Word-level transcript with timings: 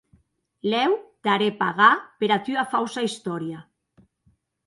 Lèu 0.73 0.95
te 1.27 1.31
harè 1.33 1.49
pagar 1.59 1.91
pera 2.23 2.39
tua 2.47 2.65
fausa 2.73 3.05
istòria. 3.11 3.61